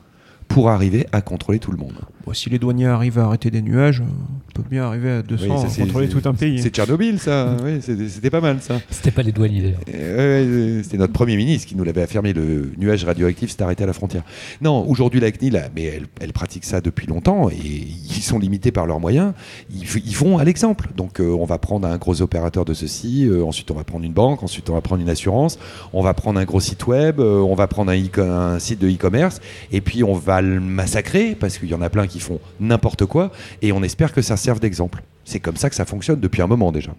[0.47, 1.99] pour arriver à contrôler tout le monde?
[2.25, 5.43] Bon, si les douaniers arrivent à arrêter des nuages, on peut bien arriver à 200
[5.49, 6.61] Oui, ça, à c'est- contrôler tout un pays.
[6.61, 7.55] C'est Tchernobyl, ça.
[7.63, 8.79] Oui, c'était pas mal, ça.
[8.89, 9.79] C'était pas les douaniers d'ailleurs.
[9.93, 13.87] Euh, C'était notre Premier ministre qui nous l'avait affirmé, le nuage radioactif s'est arrêté à
[13.87, 14.23] la frontière.
[14.61, 18.71] Non, aujourd'hui la CNIL, mais elle, elle pratique ça depuis longtemps et ils sont limités
[18.71, 19.33] par leurs moyens.
[19.71, 20.89] Ils, ils font à l'exemple.
[20.97, 24.05] Donc euh, on va prendre un gros opérateur de ceci, euh, ensuite on va prendre
[24.05, 25.57] une banque, ensuite on va prendre une assurance,
[25.93, 28.79] on va prendre un gros site web, euh, on va prendre un, e- un site
[28.79, 29.39] de e-commerce
[29.71, 33.05] et puis on va le massacrer parce qu'il y en a plein qui font n'importe
[33.05, 35.03] quoi et on espère que ça serve d'exemple.
[35.25, 36.93] C'est comme ça que ça fonctionne depuis un moment déjà.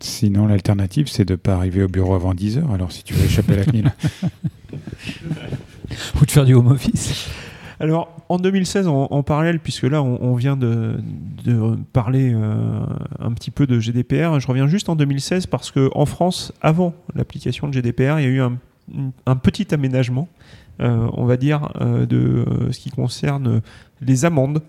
[0.00, 3.24] Sinon, l'alternative, c'est de ne pas arriver au bureau avant 10h, alors si tu veux
[3.24, 3.92] échapper à la CNIL.
[6.20, 7.28] Ou de faire du home office.
[7.80, 11.00] Alors, en 2016, en, en parallèle, puisque là, on, on vient de,
[11.44, 12.80] de parler euh,
[13.18, 16.94] un petit peu de GDPR, je reviens juste en 2016 parce que en France, avant
[17.14, 18.58] l'application de GDPR, il y a eu un,
[19.26, 22.16] un petit aménagement, euh, on va dire, euh, de
[22.46, 23.60] euh, ce qui concerne
[24.00, 24.62] les amendes,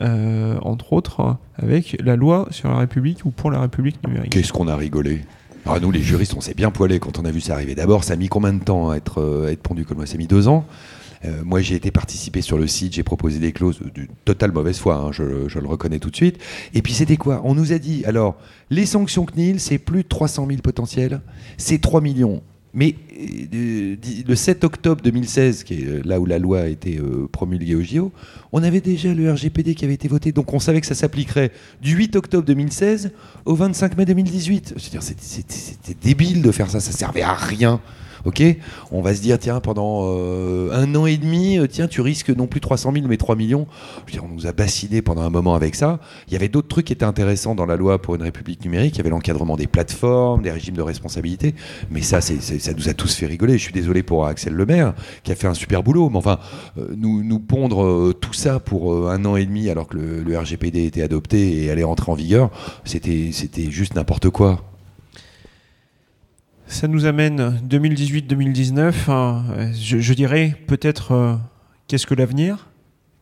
[0.00, 4.32] euh, entre autres, avec la loi sur la République ou pour la République numérique.
[4.32, 5.20] Qu'est-ce qu'on a rigolé?
[5.66, 7.74] Ah, Nous, les juristes, on s'est bien poilés quand on a vu ça arriver.
[7.74, 10.14] D'abord, ça a mis combien de temps à être, euh, être pondu comme moi Ça
[10.14, 10.66] a mis deux ans.
[11.24, 14.78] Euh, moi, j'ai été participer sur le site, j'ai proposé des clauses de totale mauvaise
[14.78, 16.38] foi, hein, je, je le reconnais tout de suite.
[16.74, 17.40] Et puis, c'était quoi?
[17.44, 18.36] On nous a dit, alors,
[18.68, 21.22] les sanctions CNIL, c'est plus de 300 000 potentiels,
[21.56, 22.42] c'est 3 millions.
[22.74, 22.96] Mais
[23.54, 27.28] euh, le 7 octobre 2016, qui est euh, là où la loi a été euh,
[27.30, 28.12] promulguée au JO,
[28.52, 31.52] on avait déjà le RGPD qui avait été voté, donc on savait que ça s'appliquerait
[31.80, 33.12] du 8 octobre 2016
[33.44, 34.74] au 25 mai 2018.
[34.76, 37.80] Je veux dire, c'était- c'était c'était débile de faire ça, ça servait à rien.
[38.24, 38.42] Ok,
[38.90, 42.30] on va se dire tiens pendant euh, un an et demi, euh, tiens tu risques
[42.30, 43.66] non plus 300 000 mais 3 millions.
[44.22, 46.00] On nous a bassiné pendant un moment avec ça.
[46.28, 48.94] Il y avait d'autres trucs qui étaient intéressants dans la loi pour une république numérique.
[48.94, 51.54] Il y avait l'encadrement des plateformes, des régimes de responsabilité.
[51.90, 53.58] Mais ça, ça nous a tous fait rigoler.
[53.58, 56.08] Je suis désolé pour Axel Lemaire qui a fait un super boulot.
[56.08, 56.38] Mais enfin,
[56.78, 61.02] euh, nous, pondre tout ça pour un an et demi alors que le, RGPD était
[61.02, 62.50] adopté et allait rentrer en vigueur,
[62.84, 63.32] c'était
[63.70, 64.73] juste n'importe quoi.
[66.84, 68.92] Ça nous amène 2018-2019.
[69.08, 69.42] hein,
[69.72, 71.34] je, dirais peut-être euh,
[71.88, 72.68] qu'est-ce que l'avenir?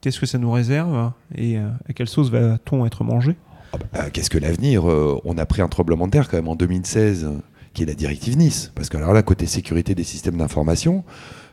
[0.01, 1.13] Qu'est-ce que ça nous réserve?
[1.37, 3.37] Et euh, à quelle sauce va-t-on être mangé?
[3.73, 4.85] Ah bah, euh, Qu'est-ce que l'avenir?
[4.85, 7.39] On a pris un tremblement de terre quand même en 2016, euh,
[7.73, 8.73] qui est la directive Nice.
[8.75, 11.05] Parce que alors là, côté sécurité des systèmes d'information,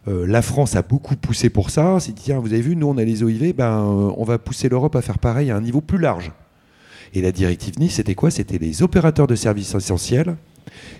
[0.07, 1.99] la France a beaucoup poussé pour ça.
[1.99, 3.83] C'est tiens, vous avez vu, nous on a les OIV, ben,
[4.17, 6.31] on va pousser l'Europe à faire pareil à un niveau plus large.
[7.13, 8.31] Et la directive Nice, c'était quoi?
[8.31, 10.37] C'était les opérateurs de services essentiels,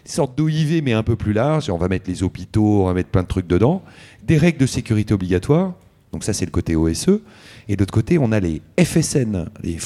[0.06, 1.70] une sorte d'OIV mais un peu plus large.
[1.70, 3.84] On va mettre les hôpitaux, on va mettre plein de trucs dedans,
[4.24, 5.74] des règles de sécurité obligatoires.
[6.12, 7.20] Donc ça, c'est le côté OSE.
[7.68, 9.78] Et de l'autre côté, on a les FSN, les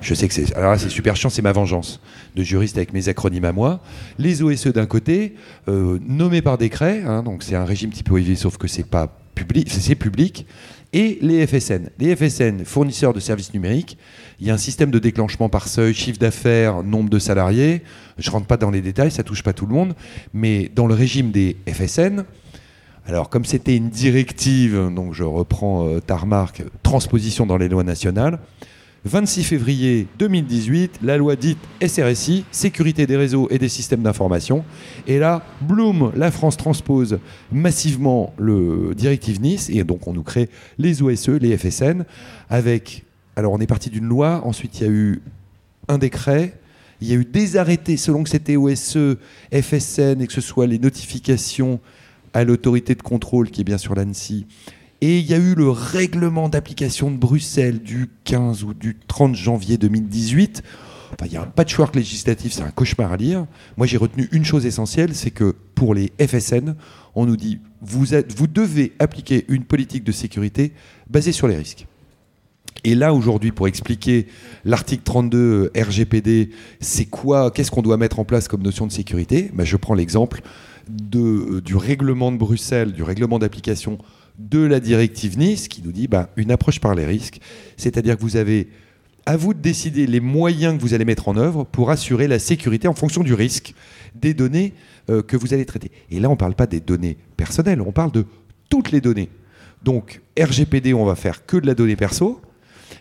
[0.00, 2.00] je sais que c'est alors là, c'est super chiant, c'est ma vengeance
[2.34, 3.80] de juriste avec mes acronymes à moi.
[4.18, 5.34] Les OSE d'un côté,
[5.68, 9.14] euh, nommés par décret, hein, donc c'est un régime type OIV, sauf que c'est pas
[9.34, 10.46] public, c'est public.
[10.92, 11.90] Et les FSN.
[11.98, 13.96] Les FSN, fournisseurs de services numériques,
[14.40, 17.82] il y a un système de déclenchement par seuil, chiffre d'affaires, nombre de salariés.
[18.18, 19.94] Je rentre pas dans les détails, ça touche pas tout le monde.
[20.34, 22.24] Mais dans le régime des FSN,
[23.06, 27.84] alors comme c'était une directive, donc je reprends euh, ta remarque, transposition dans les lois
[27.84, 28.40] nationales,
[29.06, 34.62] 26 février 2018, la loi dite SRSI, sécurité des réseaux et des systèmes d'information.
[35.06, 37.18] Et là, bloom, la France transpose
[37.50, 42.04] massivement le directive Nice, et donc on nous crée les OSE, les FSN,
[42.50, 43.04] avec...
[43.36, 45.22] Alors on est parti d'une loi, ensuite il y a eu
[45.88, 46.58] un décret,
[47.00, 49.16] il y a eu des arrêtés selon que c'était OSE,
[49.50, 51.80] FSN, et que ce soit les notifications
[52.34, 54.46] à l'autorité de contrôle qui est bien sûr l'ANSI.
[55.02, 59.34] Et il y a eu le règlement d'application de Bruxelles du 15 ou du 30
[59.34, 60.62] janvier 2018.
[61.12, 63.46] Enfin, il y a un patchwork législatif, c'est un cauchemar à lire.
[63.76, 66.76] Moi, j'ai retenu une chose essentielle, c'est que pour les FSN,
[67.14, 68.04] on nous dit vous,
[68.36, 70.72] vous devez appliquer une politique de sécurité
[71.08, 71.86] basée sur les risques.
[72.84, 74.26] Et là, aujourd'hui, pour expliquer
[74.64, 79.50] l'article 32 RGPD, c'est quoi, qu'est-ce qu'on doit mettre en place comme notion de sécurité
[79.52, 80.42] ben, Je prends l'exemple
[80.88, 83.98] de, du règlement de Bruxelles, du règlement d'application
[84.48, 87.40] de la directive Nice, qui nous dit ben, une approche par les risques.
[87.76, 88.68] C'est-à-dire que vous avez
[89.26, 92.38] à vous de décider les moyens que vous allez mettre en œuvre pour assurer la
[92.38, 93.74] sécurité en fonction du risque
[94.14, 94.72] des données
[95.10, 95.90] euh, que vous allez traiter.
[96.10, 98.24] Et là, on ne parle pas des données personnelles, on parle de
[98.68, 99.28] toutes les données.
[99.84, 102.40] Donc, RGPD, on va faire que de la donnée perso.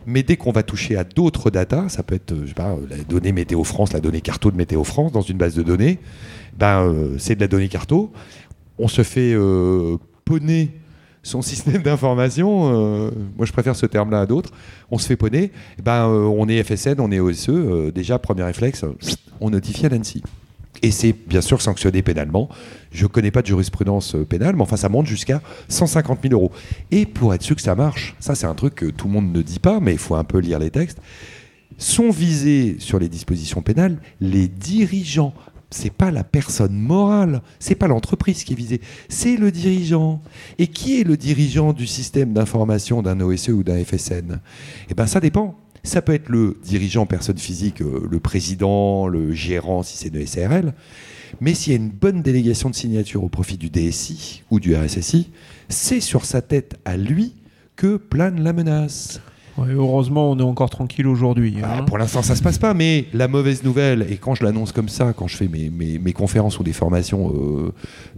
[0.06, 3.32] Mais dès qu'on va toucher à d'autres data, ça peut être sais pas, la donnée
[3.32, 6.00] Météo France, la donnée carto de Météo France dans une base de données,
[6.58, 8.12] ben, euh, c'est de la donnée carto.
[8.78, 10.70] On se fait euh, poney
[11.24, 14.52] son système d'information, euh, moi je préfère ce terme-là à d'autres,
[14.92, 15.52] on se fait poney,
[15.84, 18.86] ben, euh, on est FSN, on est OSE, euh, déjà premier réflexe,
[19.42, 20.24] on notifie à l'ANSI.
[20.82, 22.48] Et c'est bien sûr sanctionné pénalement.
[22.92, 26.54] Je ne connais pas de jurisprudence pénale, mais enfin ça monte jusqu'à 150 000 euros.
[26.92, 29.34] Et pour être sûr que ça marche, ça c'est un truc que tout le monde
[29.34, 31.00] ne dit pas, mais il faut un peu lire les textes,
[31.78, 35.34] sont visés sur les dispositions pénales les dirigeants.
[35.72, 40.22] C'est pas la personne morale, c'est pas l'entreprise qui est visée, c'est le dirigeant.
[40.58, 44.40] Et qui est le dirigeant du système d'information d'un OSE ou d'un FSN
[44.90, 45.60] Eh bien ça dépend.
[45.84, 50.26] Ça peut être le dirigeant personne physique, euh, le président, le gérant si c'est une
[50.26, 50.74] SARL.
[51.40, 54.76] Mais s'il y a une bonne délégation de signature au profit du DSI ou du
[54.76, 55.30] RSSI,
[55.70, 57.36] c'est sur sa tête à lui
[57.76, 59.22] que plane la menace.
[59.60, 61.56] Ouais, heureusement, on est encore tranquille aujourd'hui.
[61.64, 61.84] Ah, hein.
[61.84, 64.90] pour l'instant, ça se passe pas, mais la mauvaise nouvelle, et quand je l'annonce comme
[64.90, 67.72] ça, quand je fais mes, mes- mes conférences ou des formations euh,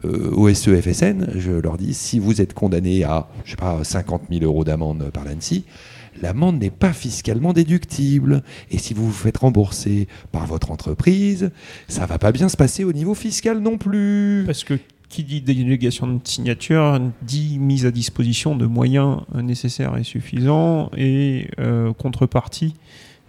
[0.06, 4.24] euh, OSE, FSN, je leur dis si vous êtes condamné à, je sais pas, 50
[4.32, 5.66] 000 euros d'amende par l'ANSI,
[6.22, 8.44] l'amende n'est pas fiscalement déductible.
[8.70, 11.52] Et si vous vous faites rembourser par votre entreprise,
[11.88, 14.44] ça va pas bien se passer au niveau fiscal non plus.
[14.46, 14.76] Parce que
[15.12, 21.50] qui dit délégation de signature dit mise à disposition de moyens nécessaires et suffisants et
[21.60, 22.74] euh, contrepartie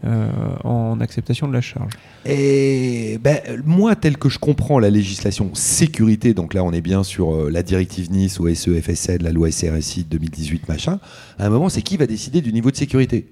[0.04, 0.28] euh,
[0.64, 1.92] en acceptation de la charge.
[2.24, 7.02] Et ben, moi, tel que je comprends la législation sécurité, donc là on est bien
[7.04, 11.00] sur euh, la directive Nice, OSE, FSL, la loi SRSI de 2018, machin,
[11.38, 13.26] à un moment c'est qui va décider du niveau de sécurité?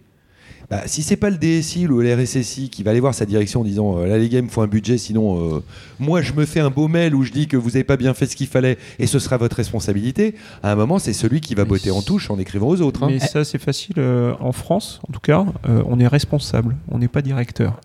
[0.70, 3.60] Bah, Si c'est pas le DSI ou le RSSI qui va aller voir sa direction
[3.60, 5.62] en disant euh, là les gars il me faut un budget, sinon euh,
[5.98, 8.14] moi je me fais un beau mail où je dis que vous n'avez pas bien
[8.14, 11.54] fait ce qu'il fallait et ce sera votre responsabilité, à un moment c'est celui qui
[11.54, 13.02] va Mais botter en touche en écrivant aux autres.
[13.02, 13.08] hein.
[13.10, 13.94] Mais ça, c'est facile.
[13.98, 17.80] euh, en France, en tout cas, euh, on est responsable, on n'est pas directeur.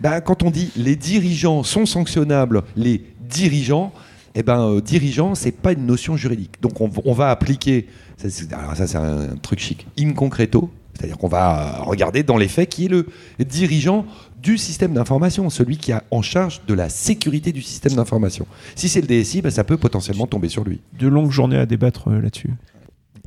[0.00, 3.92] Bah, quand on dit les dirigeants sont sanctionnables, les dirigeants,
[4.34, 6.60] eh ben, euh, dirigeant, c'est pas une notion juridique.
[6.60, 10.70] Donc on, on va appliquer, ça c'est, alors ça c'est un truc chic, in concreto,
[10.94, 13.06] c'est-à-dire qu'on va regarder dans les faits qui est le
[13.40, 14.06] dirigeant
[14.44, 18.46] du système d'information, celui qui a en charge de la sécurité du système d'information.
[18.76, 20.80] Si c'est le DSI, bah, ça peut potentiellement tomber sur lui.
[20.98, 22.50] De longues journées à débattre euh, là-dessus.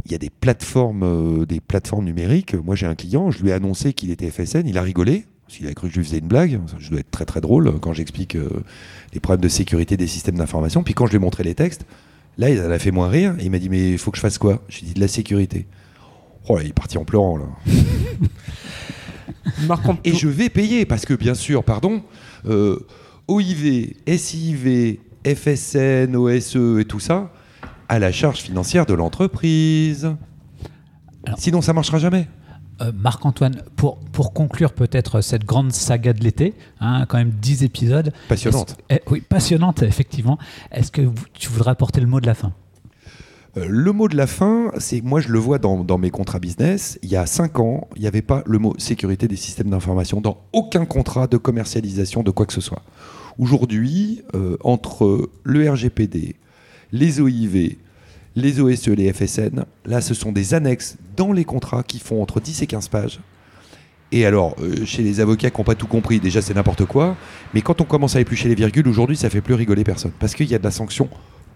[0.05, 2.53] Il y a des plateformes, euh, des plateformes numériques.
[2.53, 5.25] Moi, j'ai un client, je lui ai annoncé qu'il était FSN, il a rigolé.
[5.47, 6.59] Parce qu'il a cru que je lui faisais une blague.
[6.77, 8.49] Je dois être très très drôle quand j'explique euh,
[9.13, 10.83] les problèmes de sécurité des systèmes d'information.
[10.83, 11.85] Puis quand je lui ai montré les textes,
[12.37, 13.33] là, il a fait moins rire.
[13.39, 14.61] Et il m'a dit Mais il faut que je fasse quoi?
[14.67, 15.65] J'ai dit De la sécurité.
[16.49, 17.45] Oh là, il est parti en pleurant là.
[19.67, 22.01] Marquant Et je vais payer parce que, bien sûr, pardon,
[22.45, 22.79] euh,
[23.27, 27.31] OIV, SIV, FSN, OSE et tout ça,
[27.89, 30.13] à la charge financière de l'entreprise.
[31.25, 32.27] Alors- Sinon, ça marchera jamais.
[32.81, 37.63] Euh, Marc-Antoine, pour, pour conclure peut-être cette grande saga de l'été, hein, quand même 10
[37.63, 38.13] épisodes.
[38.29, 38.77] Passionnante.
[38.91, 40.37] Eh, oui, passionnante, effectivement.
[40.71, 42.53] Est-ce que vous- tu voudrais apporter le mot de la fin?
[43.65, 46.99] Le mot de la fin, c'est moi je le vois dans, dans mes contrats business.
[47.01, 50.21] Il y a 5 ans, il n'y avait pas le mot sécurité des systèmes d'information
[50.21, 52.83] dans aucun contrat de commercialisation de quoi que ce soit.
[53.39, 56.35] Aujourd'hui, euh, entre le RGPD,
[56.91, 57.75] les OIV,
[58.35, 62.39] les OSE, les FSN, là ce sont des annexes dans les contrats qui font entre
[62.39, 63.19] 10 et 15 pages.
[64.11, 67.17] Et alors, euh, chez les avocats qui n'ont pas tout compris, déjà c'est n'importe quoi,
[67.53, 70.33] mais quand on commence à éplucher les virgules, aujourd'hui ça fait plus rigoler personne, parce
[70.33, 71.09] qu'il y a de la sanction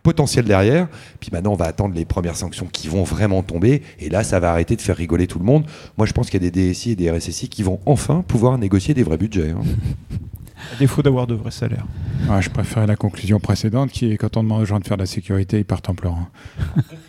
[0.03, 0.87] potentielle derrière,
[1.19, 4.39] puis maintenant on va attendre les premières sanctions qui vont vraiment tomber, et là ça
[4.39, 5.65] va arrêter de faire rigoler tout le monde.
[5.97, 8.57] Moi je pense qu'il y a des DSI et des RSSI qui vont enfin pouvoir
[8.57, 9.51] négocier des vrais budgets.
[9.51, 9.61] hein.
[10.73, 11.85] à défaut d'avoir de vrais salaires.
[12.29, 14.97] Ouais, je préfère la conclusion précédente qui est quand on demande aux gens de faire
[14.97, 16.27] de la sécurité, ils partent en pleurant.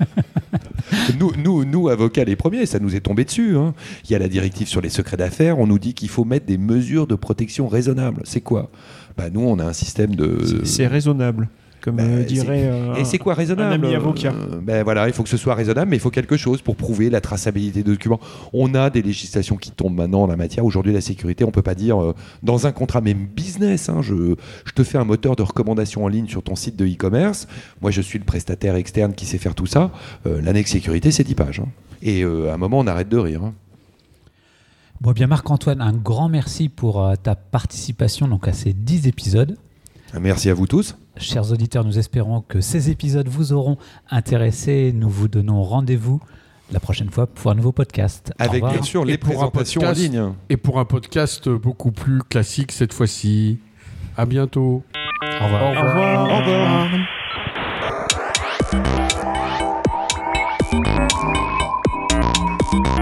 [1.19, 3.57] nous, nous, nous, avocats les premiers, ça nous est tombé dessus.
[3.57, 3.75] hein.
[4.05, 6.47] Il y a la directive sur les secrets d'affaires, on nous dit qu'il faut mettre
[6.47, 8.23] des mesures de protection raisonnables.
[8.25, 8.71] C'est quoi?
[9.17, 10.63] Bah, Nous on a un système de...
[10.65, 11.49] C'est raisonnable.
[11.83, 12.65] Comme Bah, euh, dirait.
[12.65, 14.33] euh, Et c'est quoi raisonnable un ami avocat?
[14.33, 16.77] Euh, ben voilà, il faut que ce soit raisonnable, mais il faut quelque chose pour
[16.77, 18.21] prouver la traçabilité des documents.
[18.53, 20.65] On a des législations qui tombent maintenant en la matière.
[20.65, 23.89] Aujourd'hui, la sécurité, on peut pas dire euh, dans un contrat même business.
[23.89, 26.87] hein, je, je te fais un moteur de recommandation en ligne sur ton site de
[26.87, 27.49] e-commerce.
[27.83, 29.91] Moi, je suis le prestataire externe qui sait faire tout ça.
[30.27, 31.61] Euh, L'annexe sécurité, c'est 10 pages.
[31.61, 31.69] hein.
[32.03, 33.43] Et euh, à un moment, on arrête de rire.
[33.45, 33.53] hein.
[35.01, 39.09] Bon, eh bien Marc-Antoine, un grand merci pour euh, ta participation donc, à ces 10
[39.09, 39.57] épisodes.
[40.21, 40.97] Merci à vous tous.
[41.17, 43.79] Chers auditeurs, nous espérons que ces épisodes vous auront
[44.11, 44.93] intéressé.
[44.95, 46.21] Nous vous donnons rendez-vous
[46.71, 48.33] la prochaine fois pour un nouveau podcast.
[48.39, 50.33] Avec bien sûr les présentations en ligne.
[50.49, 53.59] Et pour un podcast beaucoup plus classique cette fois-ci.
[54.17, 54.83] À bientôt.
[55.23, 55.63] Au revoir.
[55.63, 56.31] Au revoir.
[56.31, 56.91] Au revoir.
[60.73, 60.79] Au
[62.79, 63.02] revoir.